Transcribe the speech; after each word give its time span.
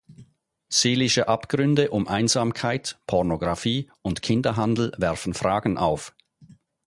Seelische 0.69 1.27
Abgründe 1.27 1.91
um 1.91 2.07
Einsamkeit, 2.07 2.99
Pornografie 3.05 3.91
und 4.01 4.23
Kinderhandel 4.23 4.93
werfen 4.97 5.35
Fragen 5.35 5.77
auf. 5.77 6.15